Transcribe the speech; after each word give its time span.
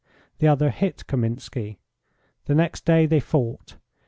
The 0.39 0.47
other 0.47 0.71
hit 0.71 1.03
Kaminski. 1.07 1.77
The 2.45 2.55
next 2.55 2.85
day 2.85 3.05
they 3.05 3.19
fought. 3.19 3.77